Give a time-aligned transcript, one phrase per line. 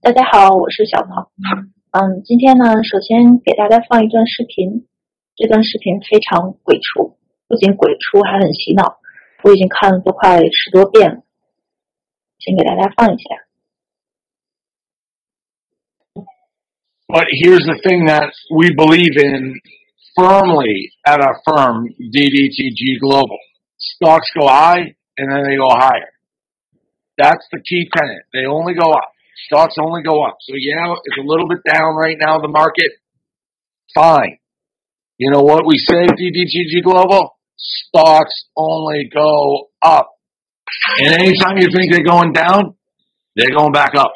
[0.00, 1.30] 大家好，我是小跑。
[1.90, 4.86] 嗯，今天呢，首先给大家放一段视频，
[5.34, 7.18] 这段视频非常鬼畜，
[7.48, 8.98] 不仅鬼畜，还很洗脑。
[9.42, 11.22] 我已经看了都快十多遍了，
[12.38, 13.24] 先给大家放一下。
[17.08, 19.54] But here's the thing that we believe in
[20.14, 23.38] firmly at our firm, DDTG Global.
[23.78, 26.10] Stocks go high and then they go higher.
[27.16, 28.26] That's the key tenet.
[28.32, 29.12] They only go up.
[29.45, 30.37] Stocks only go up.
[30.41, 32.91] So yeah, it's a little bit down right now, the market.
[33.93, 34.37] Fine.
[35.17, 37.37] You know what we say, DDTG Global?
[37.57, 40.09] Stocks only go up.
[40.99, 42.75] And anytime you think they're going down,
[43.35, 44.11] they're going back up.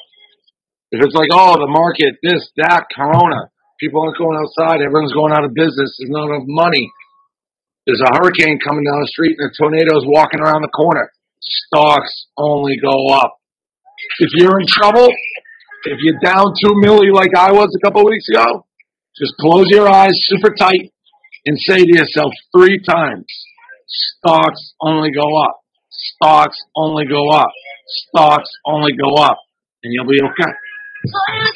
[0.91, 5.33] If it's like, oh, the market, this, that, Corona, people aren't going outside, everyone's going
[5.33, 6.89] out of business, there's not enough money.
[7.85, 11.11] There's a hurricane coming down the street and a tornado's walking around the corner.
[11.41, 13.38] Stocks only go up.
[14.20, 15.08] If you're in trouble,
[15.84, 18.66] if you're down two milli like I was a couple of weeks ago,
[19.16, 20.92] just close your eyes super tight
[21.47, 23.27] and say to yourself three times,
[23.86, 25.61] stocks only go up.
[25.91, 27.50] Stocks only go up.
[28.08, 29.39] Stocks only go up.
[29.83, 30.53] And you'll be okay.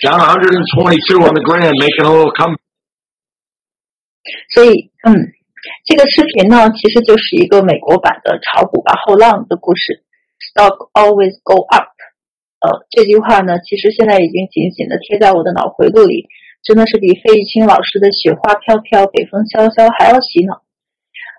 [0.02, 2.56] Down 122 on the grand, making a little come.
[4.54, 5.12] 所以，嗯，
[5.84, 10.02] 这个视频呢，其实就是一个美国版的炒股吧后浪的故事，
[10.40, 11.88] Stock always go up。
[12.59, 16.27] 呃，这句话呢，其实现在已经紧紧的贴在我的脑回路里，
[16.61, 20.61] 真的是比费玉清老师的“雪花飘飘，北风萧萧”还要洗脑。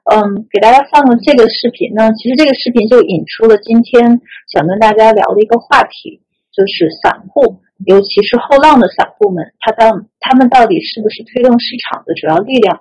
[0.08, 12.80] 嗯，给大家放的这个视频呢，其实这个视频就引出了今天想跟大家聊的一个话题，就是散户，尤其是后浪的散户们，他到他们到底是不是推动市场的主要力量？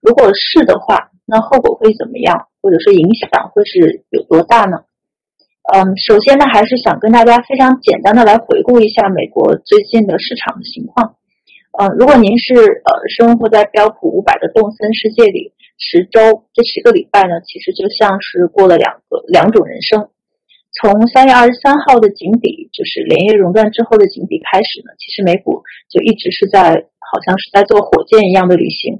[0.00, 2.46] 如果是的话，那后果会怎么样？
[2.62, 4.84] 或者说影响会是有多大呢？
[5.62, 11.14] 嗯，首先呢，还是想跟大家非常简单的来回顾一下美国最近的市场的情况。
[11.78, 20.08] 嗯，如果您是呃生活在标普五百的动森世界里，十周这十个礼拜呢，其实就像是过了两个两种人生。
[20.74, 28.98] 从三月二十三号的井底，就是连夜熔断之后的井底开始呢，其实美股就一直是在好像是在坐火箭一样的旅行。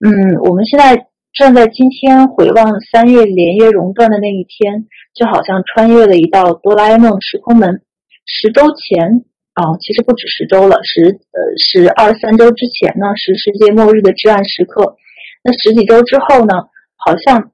[0.00, 7.82] 嗯，我们现在站在今天回望三月连夜熔断的那一天，就好像穿越了一道哆啦 A 梦时空门。
[8.24, 9.24] 十周前
[9.54, 14.94] 啊，其实不止十周了，十呃是二三周之前呢，是世界末日的至暗时刻。
[15.42, 16.54] 那十几周之后呢，
[16.94, 17.50] 好像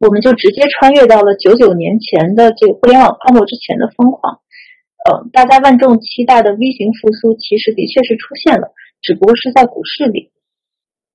[0.00, 4.40] 我们就直接穿越到了九九年前的这个互联网泡沫之前的疯狂。
[5.06, 10.32] 呃，大家万众期待的 V 型复苏，其实的确是出现了，只不过是在股市里。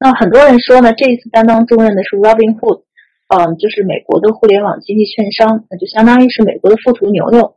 [0.01, 2.81] 那很多人说呢，这一次担当重任的是 Robinhood，
[3.29, 7.53] 嗯，就是美国的互联网经济券商，那就相当于是美国的富途牛牛。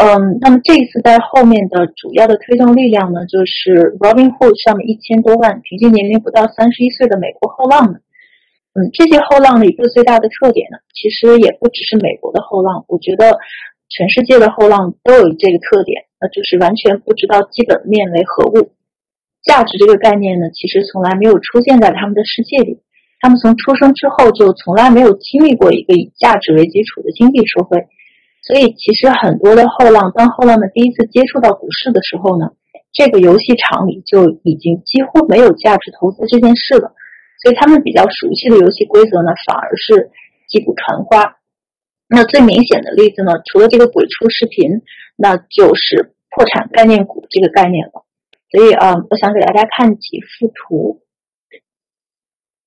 [0.00, 8.00] 嗯，那么这一次在后面的主要的推动力量呢，就是 Robinhood 上面一千多万，平均年龄不到三十一岁的美国后浪们。
[8.72, 13.36] 嗯，这些后浪的一个最大的特点呢，其实也不只是美国的后浪，我觉得
[13.92, 18.72] 全世界的后浪都有这个特点，那就是完全不知道基本面为何物。
[19.46, 22.82] 价值这个概念呢，其实从来没有出现在他们的世界里。
[23.20, 27.78] 他们从出生之后就从来没有经历过一个以价值为基础的经济社会，
[28.42, 32.50] 所以其实很多的后浪，当后浪们第一次接触到股市的时候呢，
[32.92, 36.92] 这个游戏场里就已经几乎没有价值投资这件事了。
[37.42, 40.10] 所以他们比较熟悉的游戏规则呢，反而是
[40.48, 41.36] 击鼓传花。
[42.08, 44.82] 那最明显的例子呢，除了这个鬼畜视频，
[45.16, 48.05] 那就是破产概念股这个概念了。
[48.50, 51.02] 所以啊、我想给大家看几幅图。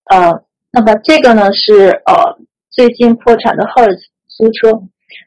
[0.06, 2.38] 呃，那么这个呢是呃
[2.70, 4.84] 最近破产的 Hertz 租车。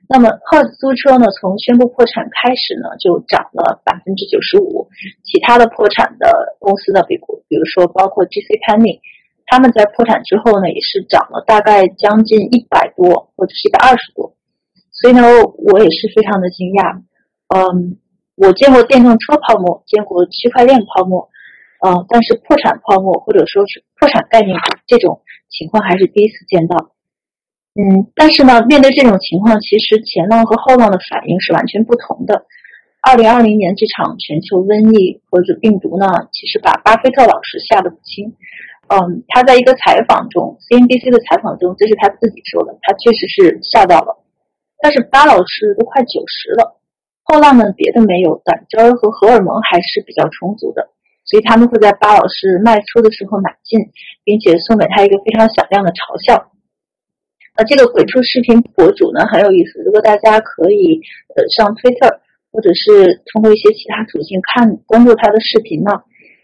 [0.09, 4.89] 那么 Hertz 租车呢，从宣布破产开始呢，就涨了百分之九十五。
[5.25, 9.01] 其他的破产的公司呢，比如比如说包括 GC Penny，
[9.47, 14.37] 他们在破产之后呢，也是涨了大概将近一百多或者是一百二十多。
[14.91, 15.23] 所以呢，
[15.59, 17.03] 我也是非常的惊讶。
[17.49, 17.99] 嗯，
[18.43, 21.31] 我见过电动车泡沫，见过区块链泡沫，
[21.81, 24.59] 呃，但是破产泡沫或者说是破产概念
[24.89, 26.91] 这种情况还是第一次见到。
[27.79, 32.45] 嗯，但是呢，面对这种情况，其实前浪和后浪的反应是完全不同的。
[33.01, 38.35] 二零二零年这场全球瘟疫或者病毒呢，其实把巴菲特老师吓得不轻。
[38.91, 44.19] 嗯，他在一个采访中，CNBC 的采访中，这是他自己说的，他确实是吓到了。
[44.83, 46.82] 但是巴老师都快九十了，
[47.25, 50.91] 后浪们别的没有，胆汁和荷尔蒙还是比较充足的，
[51.25, 53.79] 所以他们会在巴老师卖出的时候买进，
[54.25, 56.51] 并且送给他一个非常响亮的嘲笑。
[57.57, 61.01] 那这个鬼畜视频博主呢很有意思，如果大家可以
[61.37, 62.21] 呃上 Twitter
[62.51, 65.93] 或者是通过一些其他途径看关注他的视频呢，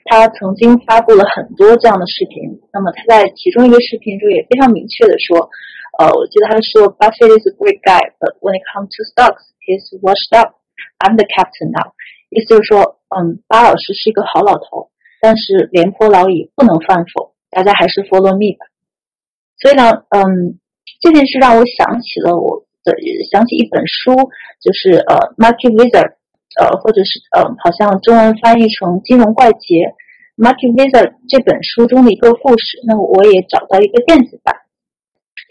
[0.05, 2.61] 他曾经发布了很多这样的视频。
[2.73, 5.49] 那么他在其中一个视频中也非常明确的说，
[5.99, 10.57] 呃，我记得他说，buffet is a great guy, but when it comes to stocks, he's washed up.
[10.99, 11.93] I'm the captain now.
[12.31, 14.91] 意思就是说，嗯，巴老师是一个好老头，
[15.21, 18.67] 但是廉颇老矣，不能犯否，大家还是 follow me 吧。
[19.59, 20.59] 所以呢，嗯，
[21.01, 22.93] 这件事让我想起了我的。
[23.31, 24.15] 想起一本书，
[24.63, 26.17] 就是呃，Market Wizard，
[26.59, 29.93] 呃，或者是呃，好像中文翻译成《金融怪杰》
[30.41, 32.81] ，Market Wizard 这本书中的一个故事。
[32.87, 34.57] 那我也找到一个电子版，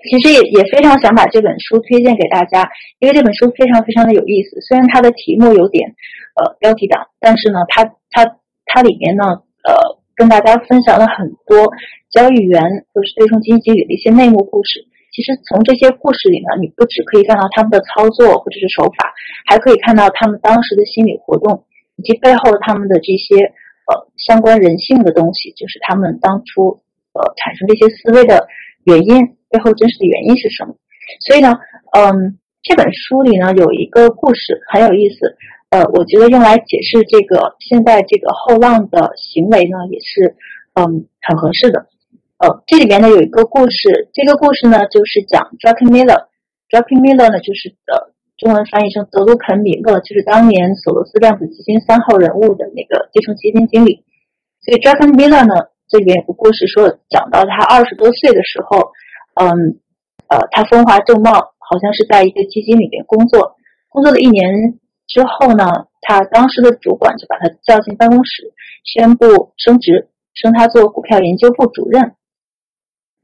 [0.05, 4.61] 其实也也非常想把这本书推荐给大家，因为这本书非常非常的有意思。
[4.61, 5.95] 虽然它的题目有点
[6.35, 9.23] 呃标题党，但是呢，它它它里面呢，
[9.63, 9.73] 呃，
[10.15, 11.71] 跟大家分享了很多
[12.11, 12.61] 交易员
[12.93, 14.85] 或是对冲基金经理的一些内幕故事。
[15.09, 19.11] 其实从这些故事里呢，你不只可以看到他们的操作或者是手法，
[19.47, 21.65] 还可以看到他们当时的心理活动，
[21.95, 23.49] 以及背后他们的这些
[23.89, 26.81] 呃相关人性的东西，就是他们当初
[27.13, 28.47] 呃产生这些思维的
[28.83, 30.75] 原因，背后真实的原因是什么？
[31.25, 31.55] 所以呢，
[31.97, 35.37] 嗯，这本书里呢有一个故事很有意思，
[35.69, 40.35] 呃，我觉得用来解释这个现在这个后浪的行为呢，也是
[40.75, 41.87] 嗯很合适的。
[42.37, 46.27] 呃，这里面呢有一个故事，这个故事呢就是讲 Druckenmiller。
[46.69, 54.03] Druckenmiller 呢就是呃中文翻译成德鲁肯米勒，就是当年索罗斯量子基金三号人物的那个对冲基金经理。
[54.59, 58.91] 所以 Druckenmiller 呢这里面有个故事说，讲到他二十多岁的时候，
[59.39, 59.79] 嗯
[60.27, 63.55] 呃他风华正茂，好像是在一个基金里面工作，
[63.89, 68.53] 工作了一年之后呢，他当时的主管就把他叫进办公室，
[68.83, 72.13] 宣布升职，升他做股票研究部主任。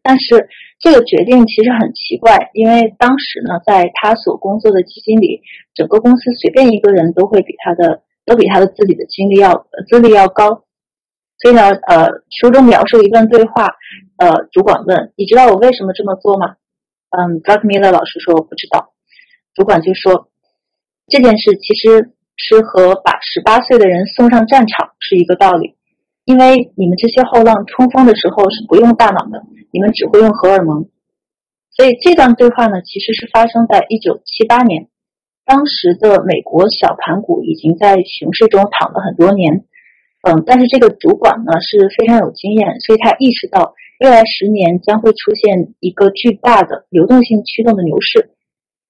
[0.01, 0.49] 但是
[0.79, 5.41] 这个决定其实很奇怪，因为当时呢，在他所工作的基金里，
[5.73, 10.63] 整个公司随便一个人都会比他的都比他的自己的经历要资历要高。
[11.43, 13.67] 所以呢，呃，书中描述一段对话，
[14.15, 16.55] 呃，主管问：“你知道我为什么这么做吗？”
[17.11, 18.93] 嗯 d r u c k Miller 老师说：“我不知道。”
[19.53, 20.29] 主管就说
[21.11, 25.75] ：“这件事其实是和把十八岁的人送上战场是一个道理，
[26.23, 29.43] 因为你们这些后浪冲锋的时候是不用大脑的。”
[29.73, 30.87] 你们只会用荷尔蒙，
[31.71, 34.87] 所以这段对话呢，其实是发生在一九七八年。
[35.45, 39.65] 当时的美国小盘股已经在熊市中躺了很多年，
[40.23, 48.31] 嗯，但是这个主管呢是非常有经验，所以他意识到未来十年将会出现一个巨大的流动性驱动的牛市。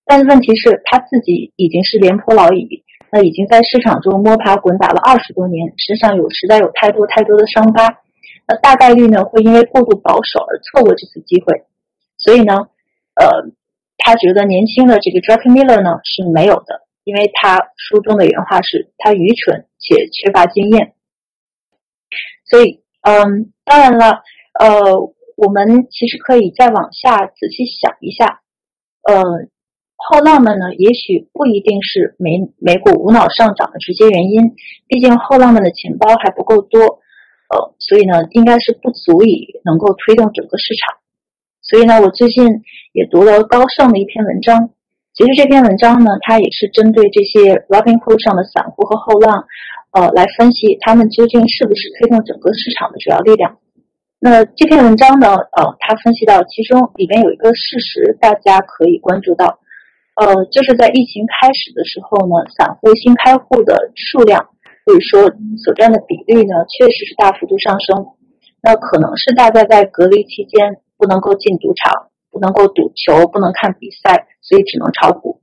[0.06, 7.97] 但是问题是，他自己已经是廉颇老矣，那已经在市场中摸爬滚打了二十多年，身上有实在有太多太多的伤疤。
[8.47, 11.63] 那大概率呢会因为过度保守而错过这次机会，
[12.18, 12.53] 所以呢，
[13.15, 13.50] 呃，
[13.97, 20.94] 他觉得年轻的这个 Druckenmiller 呢是没有的，因为他书中的原话是他愚蠢且缺乏经验。
[22.45, 24.21] 所以，嗯，当然了，
[24.59, 24.99] 呃，
[25.35, 28.41] 我们其实可以再往下仔细想一下，
[29.03, 29.23] 呃，
[29.95, 34.55] 后浪们呢也许不一定是美美股无脑上涨的直接原因，
[34.87, 37.00] 毕竟后浪们的钱包还不够多。
[37.53, 40.97] 呃，所以呢，应该是不足以能够推动整个市场。
[41.62, 44.71] 所以呢，我最近也读了高盛的一篇文章。
[45.13, 49.45] 其实这篇文章呢，它也是针对这些 Robinhood 上的散户和后浪，
[49.93, 53.57] 呃，来分析他们究竟是不是推动整个市场的主要力量。
[54.19, 59.59] 那这篇文章呢，呃，它分析到其中里面有一个事实，大家可以关注到，
[60.15, 64.50] 呃，就是在疫情开始的时候呢，散户新开户的数量。
[64.85, 65.31] 或者说
[65.63, 68.05] 所占的比例呢，确实是大幅度上升。
[68.62, 75.39] 那可能是大家在隔离期间不能够进赌场，不能够赌球，不能看比赛，所以只能炒股。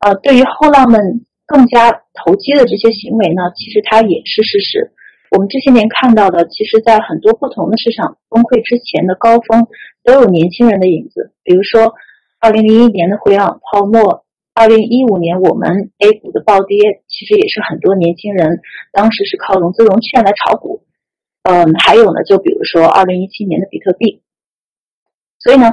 [0.00, 1.00] 呃，对于后浪们
[1.46, 4.92] 更加投机的这些行为呢，其实它也是事实。
[5.30, 9.68] 我们这些年看到的，其实在很多不同的市场崩溃之前的高峰，
[10.02, 11.32] 都有年轻人的影子。
[11.44, 11.94] 比如说，
[12.40, 14.24] 二零零一年的互联网泡沫。
[14.52, 18.60] 二零一五年，我们 A 股的暴跌，其实也是很多年轻人
[18.92, 20.82] 当时是靠融资融券来炒股。
[21.44, 24.20] 嗯，还有呢，就比如说二零一七年的比特币。
[25.38, 25.70] 所以呢，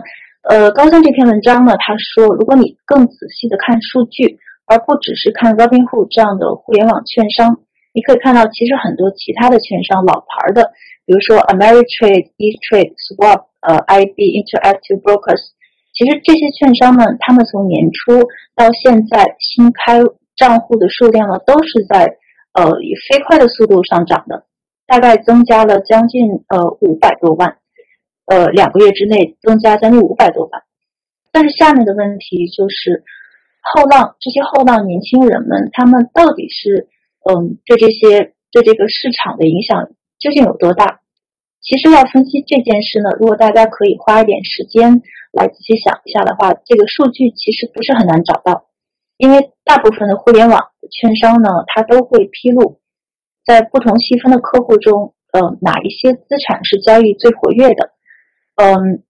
[0.48, 10.76] 呃，高三这篇文章呢，他说，如果你更仔细的看数据，而不只是看 Robinhood 这样的互联网券商，你可以看到，其实很多其他的券商，老牌的，
[11.08, 15.56] 比如说 Ameritrade、Etrade、Swap、呃，IB Interactive Brokers。
[15.96, 18.22] 其实这些券商呢，他们从年初
[18.54, 20.04] 到现在新开
[20.36, 22.20] 账户的数量呢，都是在
[22.54, 24.46] 呃以飞快的速度上涨的，
[24.86, 27.58] 大概增加了将近呃五百多万，
[28.28, 30.62] 呃两个月之内增加将近五百多万。
[31.32, 33.04] 但是下面的问题就是，
[33.74, 36.88] 后浪这些后浪年轻人们，他们到底是
[37.28, 41.02] 嗯对这些对这个市场的影响究竟有多大？
[41.62, 48.68] 其实要分析这件事呢，如果大家可以花一点时间来仔细想一下的话，这个数据其实不是很难找到，
[49.18, 52.80] 因为大部分的互联网券商呢，它都会披露
[53.46, 57.92] 在不同细分的客户中，呃，哪一些资产是交易最活跃的，
[58.56, 59.04] 嗯。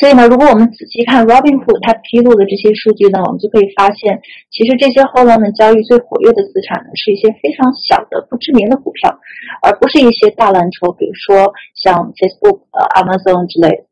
[0.00, 4.20] 所以呢，如果我们仔细看 Robinhood 它披露的这些数据呢，我们就可以发现，
[4.50, 9.18] 其实这些后浪们交易最活跃的资产呢，是一些非常小的不知名的股票，
[9.62, 13.84] 而不是一些大蓝筹，比如说像 Facebook、呃 Amazon 之类的。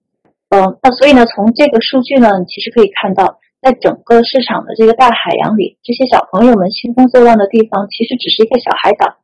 [0.52, 9.16] 嗯，那所以呢，从这个数据呢，其实可以看到，在整个市场的这个大海洋里，这些小朋友们兴风作浪的地方，其实只是一个小海岛，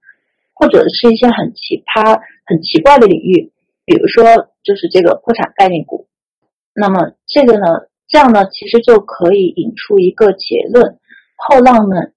[0.54, 3.52] 或者是一些很奇葩、很奇怪的领域，
[3.84, 6.06] 比如说就是这个破产概念股。
[6.80, 7.66] 那么这个呢，
[8.06, 10.98] 这样呢，其实就可以引出一个结论：
[11.34, 12.14] 后浪们，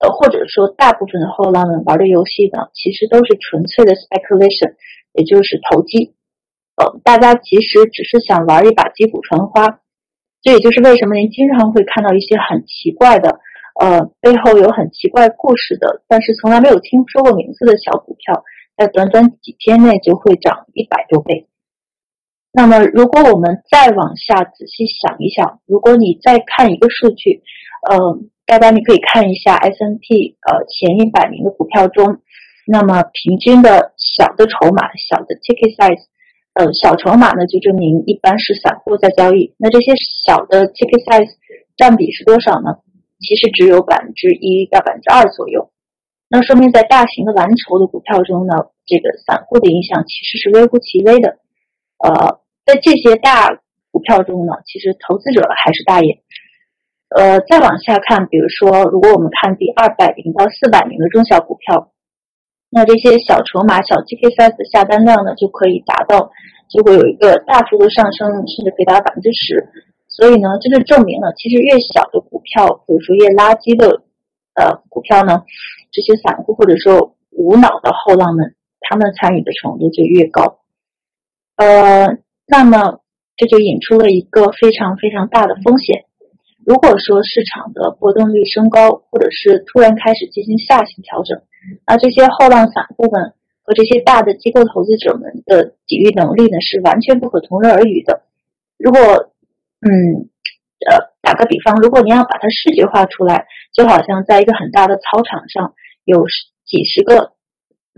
[0.00, 4.74] 呃，或者说大部分的后浪们玩的游戏呢，其实都是纯粹的 speculation，
[5.14, 6.16] 也就是投机。
[6.74, 9.78] 呃，大家其实只是想玩一把击鼓传花。
[10.42, 13.38] 这也就是为什么您经常会看到一些很奇怪的，
[13.78, 18.42] 呃，背后有很奇怪故事的，但是从来没有听说过名字的小股票，
[18.76, 21.46] 在短短几天内就会涨一百多倍。
[22.52, 27.42] 那么，如果我们再往下仔细想一想，如果你再看一个数据，
[27.88, 32.18] 呃，大家你可以看一下 S N P 呃前一百名的股票中，
[32.66, 36.10] 那么平均的小的筹码、小的 ticket size，
[36.54, 39.54] 呃，小筹码呢就证明一般是散户在交易。
[39.56, 39.92] 那这些
[40.26, 41.30] 小的 ticket size
[41.76, 42.82] 占比是多少呢？
[43.20, 45.70] 其实只有百分之一到百分之二左右。
[46.28, 48.54] 那说明在大型的蓝筹的股票中呢，
[48.86, 51.38] 这个散户的影响其实是微乎其微的。
[52.02, 56.20] 呃，在这些大股票中呢，其实投资者还是大爷。
[57.10, 61.90] 呃，再往下看，比如说，如果我们看第二百名到四百名的中小股票，
[62.70, 66.30] 那这些小筹码、小 GK size 的下单量呢，就可以达到，
[66.70, 69.66] 就会有一个大幅度上升，甚至可以达到百分之十。
[70.06, 74.02] 所以呢，这就证明了，其实越小的股票，比如说越垃圾的
[74.54, 75.42] 呃股票呢，
[75.90, 78.54] 这些散户或者说无脑的后浪们，
[78.86, 80.59] 他们参与的程度就越高。
[81.60, 83.00] 呃，那么
[83.36, 86.06] 这就引出了一个非常非常大的风险。
[86.64, 91.42] 如果说市场的波动率升高，或者是突然开始进行下行调整，
[91.86, 98.22] 那这些后浪散户们和这些大的机构投资者们的抵御能力呢，是完全不可同日而语的。
[98.78, 98.98] 如果，
[99.84, 100.32] 嗯，
[100.88, 105.74] 呃，打个比方，如果你要把它视觉化出来，就好像在一个很大的操场上，
[106.04, 106.24] 有
[106.64, 107.32] 几十个，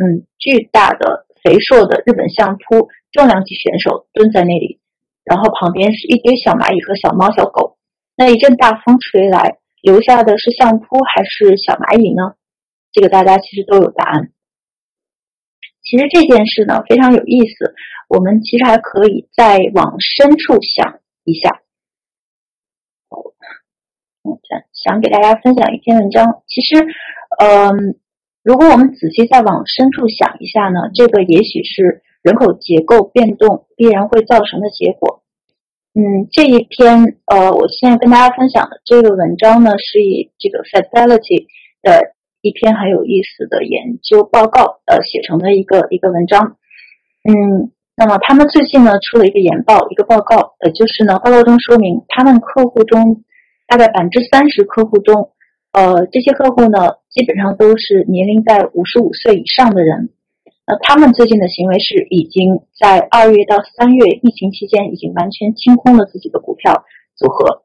[0.02, 2.88] 嗯，巨大的肥硕的日本相扑。
[3.12, 4.80] 重量级选手蹲在那里，
[5.22, 7.76] 然后旁边是一堆小蚂蚁和小猫、小狗。
[8.16, 12.36] 那一阵大风吹来，留下的是相扑还是小蚂蚁呢？
[12.90, 14.32] 这个大家其实都有答案。
[15.82, 17.74] 其实这件事呢非常有意思，
[18.08, 21.60] 我们其实还可以再往深处想一下。
[24.24, 24.32] 嗯，
[24.72, 26.42] 想给大家分享一篇文章。
[26.46, 26.84] 其实，
[27.40, 27.96] 嗯，
[28.42, 32.01] 如果我们仔细再往深处想一下呢，这个也许是。
[32.22, 35.22] 人口结构变动必然会造成的结果。
[35.94, 41.48] 嗯，这一篇呃，我现在跟大家分享的这个文章呢，是以这个 Fidelity
[41.82, 46.56] 的一篇很有意思的研究报告呃写成的一个一个文章。
[47.28, 53.22] 嗯，那么他们最近呢出了一个研报，一个报告，呃，就是呢报告中说明，他们客户中
[53.68, 55.32] 大概百分之三十客户中，
[55.72, 60.08] 呃，这些客户呢基本上都是年龄在五十五岁以上的人。
[60.80, 66.84] 他们最近的行为是，已经在二月到三月疫情期间，已经完全清空了自己的股票
[67.16, 67.64] 组合。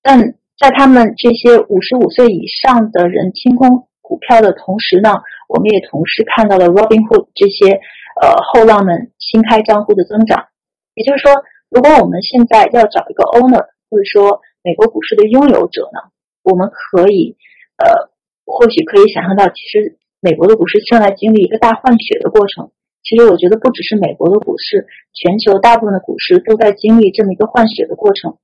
[0.00, 5.10] 但在他们这些五十五岁以上的人清空股票的同时呢，
[5.48, 7.80] 我们也同时看到了 Robinhood 这些
[8.22, 10.46] 呃后浪们新开账户的增长。
[10.94, 11.32] 也就是说，
[11.68, 16.12] 如果我们现在要找一个 owner，或者说美国股市的拥有者呢，
[16.44, 17.36] 我们可以
[17.76, 18.10] 呃，
[18.46, 19.98] 或许可以想象到，其实。
[20.20, 22.70] 美国的股市正在经历一个大换血的过程。
[23.02, 28.36] 其实，我觉得不只是美国的股市，全球大部分的股市都在经历这么一个换血的过程。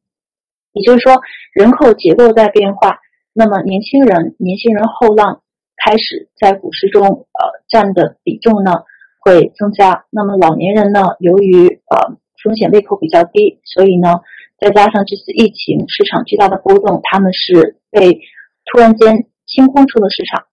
[0.72, 1.20] 也就是说，
[1.52, 2.98] 人口结构在变化，
[3.34, 5.42] 那么年轻人、年轻人后浪
[5.76, 8.72] 开始在股市中呃占的比重呢
[9.20, 10.06] 会增加。
[10.10, 14.20] 那么老年人呢，由于呃风险胃口比较低，所以呢，
[14.58, 18.20] 再加上这次疫情市场巨大的波动，他们是被
[18.64, 20.46] 突然间清空出了市场。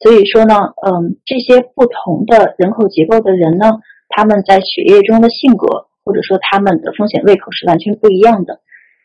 [0.00, 0.54] 所以说呢，
[0.86, 8.60] 嗯，这些不同的人口结构的人呢，他们在血液中的性格，或者说他们的风险胃口是完全不一样的。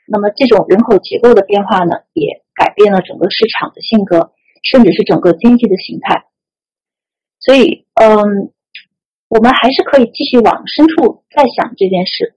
[0.06, 6.26] 那么这种人口结构的变化呢，也改变了整个市场的性格，甚至是整个经济的形态。
[7.40, 8.54] 所以，嗯，
[9.30, 12.36] 我们还是可以继续往深处再想这件事。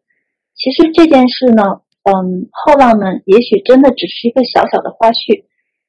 [0.55, 5.45] 其实这件事呢，嗯，后浪们也许真的只是一个小小的花絮。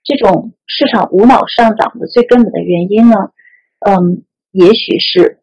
[0.07, 3.15] 这种市场无脑上涨的最根本的原因呢，
[3.85, 5.41] 嗯，也许是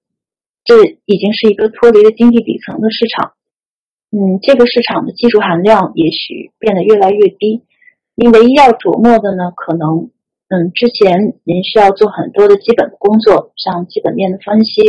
[0.64, 3.34] 这已经是一个脱离了经济底层的市场。
[4.10, 7.62] 嗯，这个市场的技术含量也许变得越来越低。
[8.14, 10.08] 你唯一要琢磨的呢，可能，
[10.48, 14.80] 嗯，之前您需要做很多的基本的工作，像基本面的分析，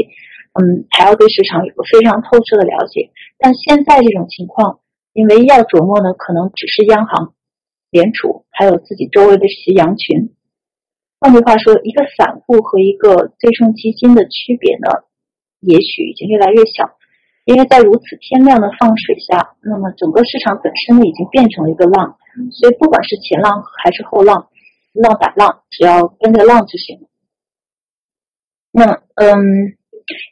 [0.53, 3.11] 嗯，还要对市场有个非常透彻的了解。
[3.37, 4.79] 但现在这种情况，
[5.11, 7.33] 你唯一要琢磨的，可能只是央行、
[7.95, 10.35] 联储，还有自己周围的这些羊群。
[11.17, 15.07] 换句话说，一个散户和一个对冲基金的区别呢，
[15.61, 16.99] 也许已经越来越小。
[17.45, 22.17] 因为在如此天量的放水下，那么整个市场本身呢已经变成了一个浪，
[22.51, 24.49] 所以不管是前浪还是后浪，
[24.91, 27.07] 浪打浪，只要跟着浪就行。
[28.71, 29.77] 那嗯，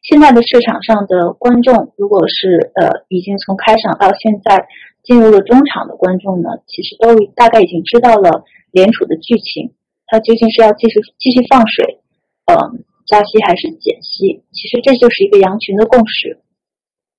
[0.02, 4.68] 现在的市场上的观众，如果是呃已经从开场到现在
[5.04, 9.74] 进入了中场的观众呢，其实都大概已经知道了联储的剧情，
[10.08, 12.00] 它究竟是要继续继续放水，
[12.46, 14.44] 嗯，加息还是减息？
[14.52, 16.40] 其实这就是一个羊群的共识。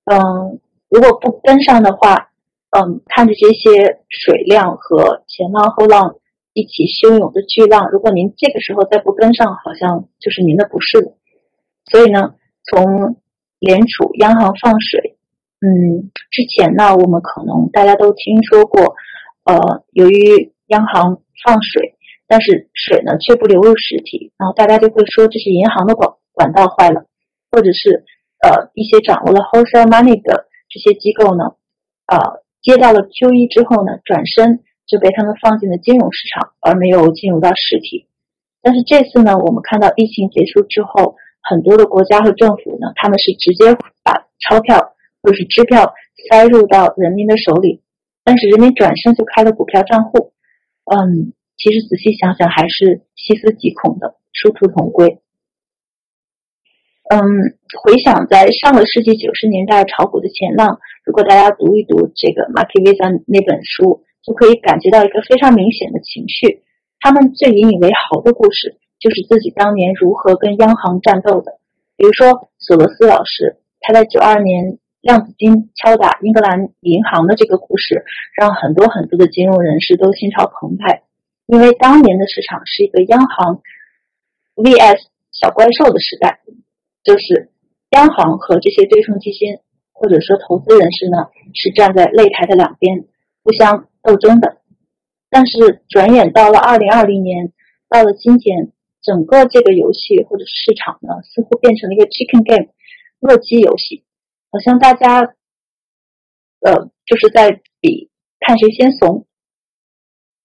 [0.05, 2.31] 嗯，如果不跟上的话，
[2.71, 6.17] 嗯，看着这些水量和前浪后浪
[6.55, 11.17] 一起汹涌的巨浪，如果您这个时候再不跟上，好像就是您的不是了。
[11.91, 12.35] 所以呢，
[12.71, 13.17] 从
[13.59, 15.14] 联储央行放水，
[15.65, 18.95] 嗯，之前呢，我们可能大家都听说过，
[19.45, 21.97] 呃，由于央行放水，
[22.29, 27.07] 但是水呢却不流入实体，然后大家就会说这是银行的管管道坏了，
[27.51, 28.05] 或者是。
[28.45, 31.57] 呃，一些掌握了 wholesale money 的这些机构呢，
[32.05, 38.05] 呃，接到了 QE 之后呢，转身就被他们放进了金融市场，而没有进入到实体。
[38.61, 43.73] 但是这次呢，我们看到疫情结束之后，很多的国家和政府呢，他们是直接
[44.05, 44.93] 把钞票
[45.25, 45.95] 或是支票
[46.29, 47.81] 塞入到人民的手里，
[48.23, 50.35] 但是人民转身就开了股票账户。
[50.85, 55.19] 嗯，其实仔细想想，还是细思极恐的，殊途同归。
[57.09, 57.21] 嗯，
[57.81, 66.63] 回想在上个世纪九十年代炒股的前浪，如果大家读一读这个 Marky v i s a 那本书，就可以感觉到一个非常明显的情绪。
[67.01, 71.61] 他们最引以为豪的故事，就是自己当年如何跟央行战斗的。
[71.97, 78.03] 比如说索罗斯老师，他在九二年量子金敲打英格兰银行的这个故事，
[78.41, 81.03] 让很多很多的金融人士都心潮澎湃，
[81.45, 83.61] 因为当年的市场是一个央行
[84.57, 84.97] vs
[85.31, 86.41] 小怪兽的时代。
[87.05, 87.51] 就是
[87.91, 89.59] 央行和这些对冲基金
[89.93, 93.05] 或者说投资人士呢，是站在擂台的两边
[93.43, 94.63] 互相斗争的。
[95.29, 97.53] 但是转眼到了二零二零年，
[97.91, 102.73] 到了今天，整个这个游戏或者市场呢，似乎变成了一个 chicken game，
[103.21, 104.04] 饿鸡游戏，
[104.55, 105.35] 好像大家
[106.61, 109.27] 呃就是在比看谁先怂。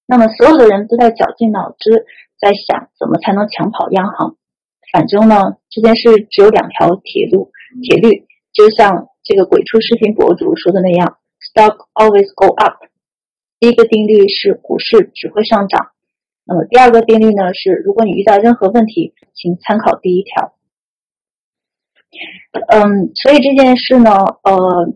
[0.08, 2.08] 那么所有的人都在绞尽脑汁，
[2.40, 4.36] 在想怎么才能抢跑央行。
[4.92, 7.52] 反正呢，这件事只有两条铁路，
[7.84, 12.82] 铁律就像这个鬼畜视频博主说的那样，stock always go up。
[13.60, 15.92] 第一个定律是股市只会上涨，
[16.46, 20.56] 那么第二个定律呢是，如果你遇到任何问题，请参考第一条。
[22.68, 24.12] 嗯，所以这件事呢，
[24.44, 24.94] 呃，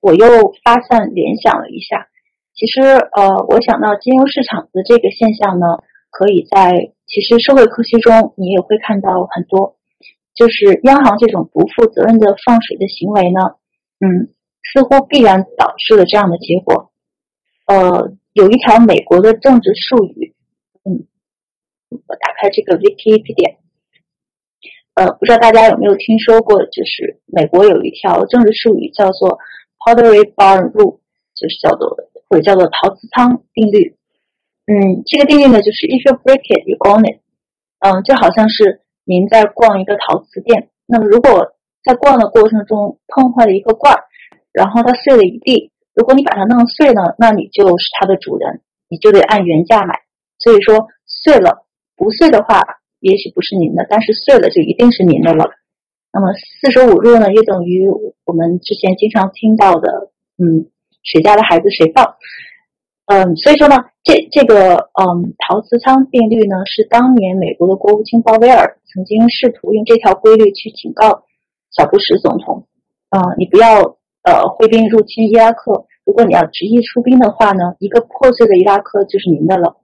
[0.00, 0.26] 我又
[0.64, 2.08] 发散联想了一下，
[2.54, 5.66] 其实呃，我想到金融市场的这个现象呢，
[6.10, 6.90] 可以在。
[7.06, 9.76] 其实社会科学中，你也会看到很多，
[10.34, 13.40] 就是央行这种不负责任的放水的行为呢，
[14.00, 14.32] 嗯，
[14.72, 16.92] 似乎必然导致了这样的结果。
[17.66, 20.34] 呃，有一条美国的政治术语，
[20.82, 21.06] 嗯，
[21.90, 23.56] 我打开这个 Wikipedia，
[24.94, 29.38] 呃，不知道大家有没有听说过，就是美国有一条政治术语叫做
[29.78, 30.98] Pottery Barn Rule，
[31.34, 31.96] 就是叫做
[32.28, 33.96] 或者叫做陶瓷仓定律。
[34.66, 37.20] 嗯，这个定律呢，就是 if you break it, you own it。
[37.80, 44.04] 嗯，就好像是您在逛一个陶瓷店，那么如果在逛的过程中碰坏了一个罐儿，
[44.52, 50.02] 然后它碎了一地，如果你把它弄碎了，那你就是它的主人，你就得按原价买。
[50.38, 52.62] 所以说碎了不碎的话，
[53.04, 55.44] 也许不是您的，但是碎了就一定是您的了。
[56.10, 57.86] 那么四舍五入呢，又等于
[58.24, 62.16] 我们之前经常听到的，嗯，谁家的孩子谁抱。
[63.06, 71.24] 嗯，所以说呢，这这个嗯陶瓷仓定律呢，是当年美国的国务卿鲍威尔曾经试图用这条规律去警告
[71.76, 72.66] 小布什总统，
[73.10, 79.76] 啊，你不要呃挥兵入侵伊拉克，如果你要执意出兵的话呢，一个破碎的伊拉克就是您的了，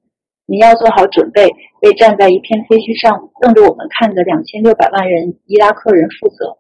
[0.51, 1.47] 你要做好准备，
[1.81, 6.59] 为站在一片废墟上瞪着我们看的两千六百万人伊拉克人负责。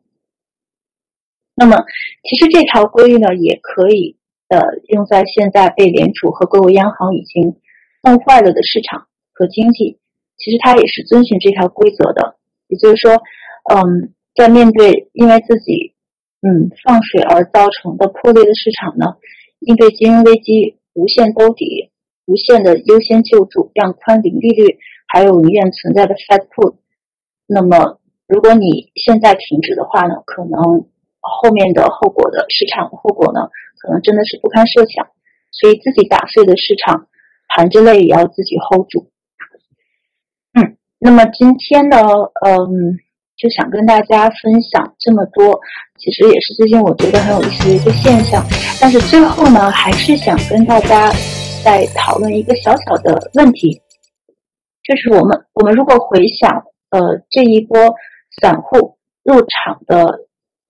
[1.56, 1.82] 那么，
[2.22, 4.14] 其实这条规律呢，也可以
[4.46, 4.62] 呃
[4.94, 7.58] 用在现在被联储和各国央行已经
[8.04, 9.98] 弄坏了的市场和经济。
[10.38, 13.18] 其实它也是遵循这条规则的，也就是说，
[13.74, 15.98] 嗯，在面对因为自己
[16.46, 19.18] 嗯放水而造成的破裂的市场呢，
[19.58, 21.90] 应对金融危机无限兜底、
[22.30, 26.76] 无限的优先救助、量宽零利率，还有永远存在的 Fed put。
[27.48, 30.86] 那么，如果你现在停止的话呢，可能
[31.18, 33.50] 后面的后果的市场后果呢，
[33.82, 35.08] 可能真的是不堪设想。
[35.50, 37.08] 所以自己打碎的市场，
[37.48, 39.10] 含着泪也要自己 hold 住。
[40.54, 41.96] 嗯那么今天呢，
[42.46, 42.94] 嗯，
[43.36, 45.58] 就想跟大家分享这么多，
[45.98, 48.46] 其实也是最近我觉得很有意思的一个现象。
[48.80, 51.10] 但是最后呢，还是想跟大家
[51.62, 53.82] 在讨论一个小小的问题，
[54.82, 57.76] 就是我们我们如果回想，呃，这一波
[58.40, 60.26] 散户入场的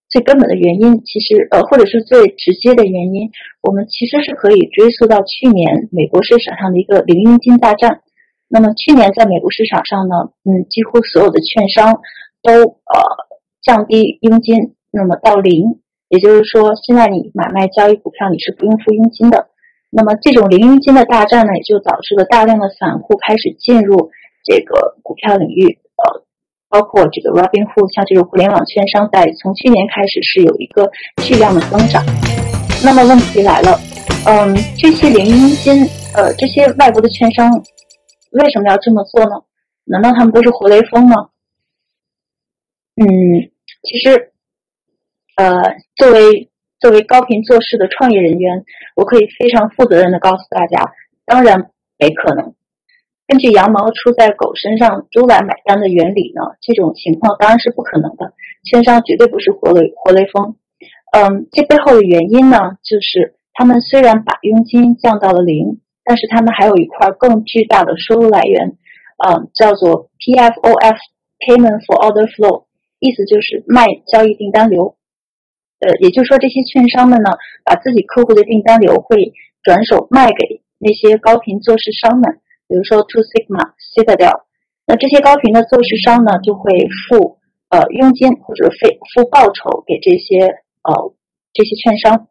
[0.09, 3.31] 最根本的原因，其实呃，或者是最直接的原因，
[3.63, 8.03] 我们其实是可以追溯到去年美国市场上的一个零佣金大战。
[8.49, 12.01] 那么去年在美国市场上呢，嗯，几乎所有的券商
[12.43, 12.99] 都呃
[13.63, 19.50] 降低佣金，那么到零，也就是说现在你买卖交易股票你是不用付佣金的。
[19.91, 24.11] 那么这种零佣金的大战呢，也就导致了大量的散户开始进入
[24.45, 26.23] 这个股票领域，呃，
[26.69, 30.91] 包括这个 Robinhood，像这种互联网券商，在从去年开始是有一个
[31.23, 32.05] 巨量的增长。
[32.85, 33.79] 那么问题来了，
[34.27, 37.51] 嗯，这些零佣金，呃，这些外国的券商。
[38.31, 39.43] 为什么要这么做呢？
[39.87, 41.31] 难道他们都是活雷锋吗？
[42.95, 43.07] 嗯，
[43.83, 44.33] 其实，
[45.37, 45.51] 呃，
[45.97, 46.50] 作为
[46.81, 48.65] 作为高频做事的创业人员，
[48.97, 50.93] 我可以非常负责任的告诉大家，
[51.27, 52.55] 当然没可能。
[53.29, 58.33] 根据羊毛出在狗身上，猪来买单的原理呢，这种情况当然是不可能的。
[58.65, 60.57] 券商绝对不是活雷活雷锋。
[61.13, 65.79] 嗯，这背后的原因呢，就是他们虽然把佣金降到了零。
[66.03, 68.79] 但是他们还有一块更巨大的收入来源，
[69.25, 72.65] 嗯，叫做 PFOF（Payment for Order Flow），
[72.99, 74.97] 意思就是卖交易订单流。
[75.81, 77.31] 呃，也就是说，这些券商们呢，
[77.65, 84.45] 把自己客户的订单流会转手卖给那些高频做市商们，比如说 Two Sigma、Citadel。
[84.87, 86.71] 那这些高频的做市商呢，就会
[87.09, 87.39] 付
[87.69, 90.47] 呃佣金或者费付报酬给这些
[90.83, 91.15] 呃
[91.53, 92.29] 这些券商。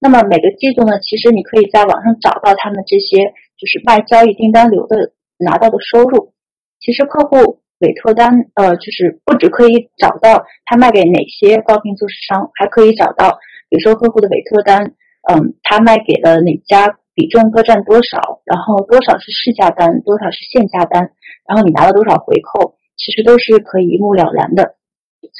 [0.00, 6.32] 那么每个季度呢，其实你可以在网上找到他们这些就是卖交易订单流的拿到的收入。
[6.78, 13.38] 其实客户委托单，呃，就是不只可以找到他卖给哪些高频做市商，还可以找到，
[13.68, 14.94] 比如说客户的委托单，
[15.30, 21.12] 嗯，他卖给了哪家，比重各占多少，然后多少是市价单，多少是现价单，
[21.46, 24.76] 然后你拿了多少回扣，其实都是可以一目了然的。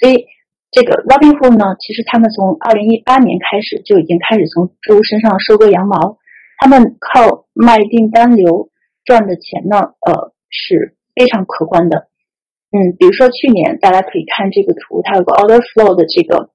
[0.00, 0.26] 所以。
[0.70, 6.18] 这个 Robinhood 呢，其实他们从二零一八年开始就已经开始从猪身上收割羊毛，
[6.58, 8.68] 他们靠卖订单流
[9.02, 12.08] 赚的钱呢，呃是非常可观的。
[12.70, 16.50] 嗯，比如说去年大家可以看这个图，它有个 Order Flow 的这个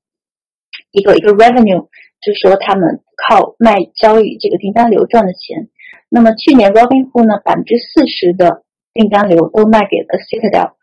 [0.91, 1.89] 一个一个 Revenue，
[2.21, 5.69] 就是说他们靠卖交易这个订单流赚的钱。
[6.09, 8.61] 那么去年 Robinhood 呢，百分之四十的
[8.93, 10.73] 订单流都卖给了 Citadel。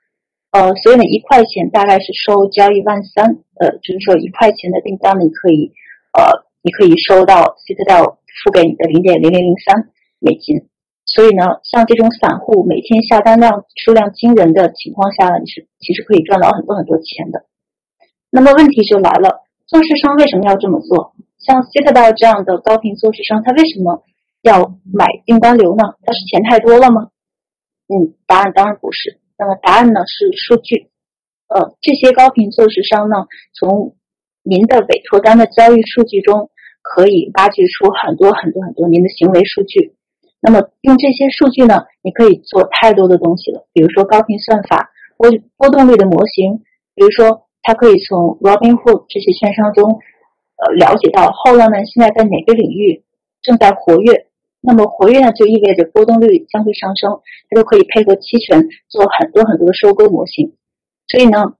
[0.50, 5.70] 呃，所以呢，一块钱大概是收交易万三，呃，就是说一块钱的订单，你可以，
[6.18, 10.66] 呃，你可以收到 Citadel 付给你的零点零零零三美金。
[11.06, 17.44] 所以呢，像这种散户每天下单量数量惊人的情况下呢，你是其实可以赚到很多很多钱的。
[18.30, 21.14] 那么问题就来了，做市商为什么要这么做？
[21.38, 24.04] 像 Citadel 这样的高频做市商，他为什么
[24.42, 25.82] 要买订单流呢？
[26.04, 27.08] 他是钱太多了吗？
[27.88, 29.18] 嗯，答案当然不是。
[29.36, 30.90] 那么答案呢是数据，
[31.48, 33.96] 呃，这些高频做市商呢，从
[34.44, 36.50] 您的委托单的交易数据中，
[36.82, 39.96] 可以挖掘出很多很多很多您的行为数据。
[40.40, 50.00] 那么用这些数据呢，你可以做太多的东西了，比如说高频算法、波波动率的模型，比如说它可以从 Robinhood 这些券商中，
[50.56, 53.04] 呃，了解到后浪呢现在在哪个领域
[53.42, 54.26] 正在活跃。
[54.62, 60.52] 那么活跃呢，就意味着波动率将会上升，它就可以配合期权做很多很多的收割模型。
[61.08, 61.54] 所以呢，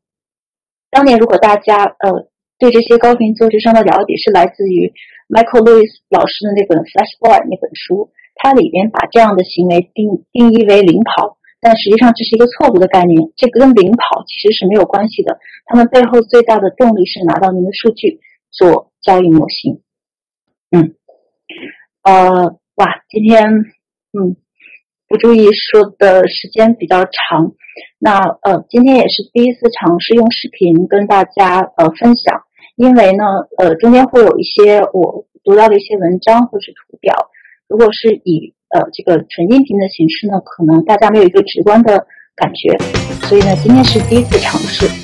[0.90, 4.92] 当年如果大家呃对这些高频做市商的了解是来自于
[5.28, 15.38] Michael Lewis 老师的那本 Flash Boy 那本书，它里边把这样的行为定定义为领跑，但实际上这是一个错误的概念，这跟领跑其实是没有关系的。
[15.66, 19.82] 他们背后最大的动力是拿到您的数据做交易模型。
[20.70, 20.94] 嗯，
[22.02, 22.56] 呃。
[22.76, 23.44] 哇，今天，
[24.16, 24.36] 嗯，
[25.06, 27.52] 不注意说的时间比较长。
[27.98, 32.40] 那呃，今天也是第一次尝试用视频跟大家呃分享，
[32.76, 33.22] 因为呢
[33.58, 37.14] 呃中间会有一些我读到的一些文章或是图表，
[37.70, 42.04] 如果是以呃这个纯音频的形式呢，可能大家没有一个直观的
[42.34, 42.76] 感觉，
[43.28, 44.99] 所以呢今天是第一次尝试。